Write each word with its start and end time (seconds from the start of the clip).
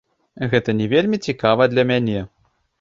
Гэта 0.53 0.75
не 0.79 0.87
вельмі 0.95 1.21
цікава 1.27 1.71
для 1.77 1.87
мяне. 1.93 2.27